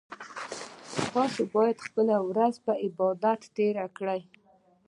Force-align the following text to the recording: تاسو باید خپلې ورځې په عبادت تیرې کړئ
تاسو 1.13 1.41
باید 1.55 1.77
خپلې 1.85 2.15
ورځې 2.29 2.59
په 2.65 2.73
عبادت 2.85 3.39
تیرې 3.55 3.85
کړئ 3.97 4.21